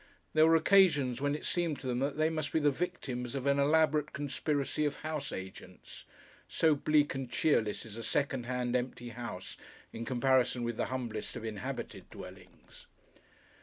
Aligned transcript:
There 0.33 0.47
were 0.47 0.55
occasions 0.55 1.21
when 1.21 1.35
it 1.35 1.45
seemed 1.45 1.79
to 1.81 1.85
them 1.85 1.99
that 1.99 2.17
they 2.17 2.31
must 2.31 2.51
be 2.51 2.59
the 2.59 2.71
victims 2.71 3.35
of 3.35 3.45
an 3.45 3.59
elaborate 3.59 4.13
conspiracy 4.13 4.83
of 4.83 4.95
house 5.05 5.31
agents, 5.31 6.05
so 6.47 6.73
bleak 6.73 7.13
and 7.13 7.29
cheerless 7.29 7.85
is 7.85 7.97
a 7.97 8.03
second 8.03 8.47
hand 8.47 8.75
empty 8.75 9.09
house 9.09 9.57
in 9.93 10.03
comparison 10.03 10.63
with 10.63 10.77
the 10.77 10.85
humblest 10.87 11.35
of 11.35 11.45
inhabited 11.45 12.09
dwellings. 12.09 12.87